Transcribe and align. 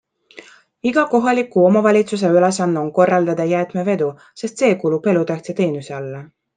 Iga 0.91 1.03
kohaliku 1.11 1.65
omavalitsuse 1.65 2.33
ülesanne 2.39 2.83
on 2.87 2.91
korraldada 2.97 3.49
jäätmevedu, 3.55 4.11
sest 4.45 4.65
see 4.67 4.75
kuulub 4.85 5.11
elutähtsa 5.15 5.61
teenuse 5.63 6.01
alla. 6.05 6.29